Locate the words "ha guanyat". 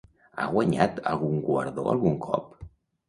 0.37-0.97